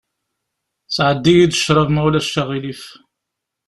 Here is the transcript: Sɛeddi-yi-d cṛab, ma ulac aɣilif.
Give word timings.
Sɛeddi-yi-d 0.95 1.53
cṛab, 1.65 1.89
ma 1.91 2.01
ulac 2.07 2.33
aɣilif. 2.41 2.83